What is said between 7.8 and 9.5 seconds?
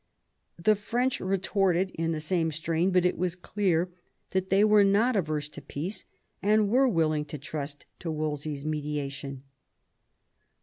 to Wolsey's mediation.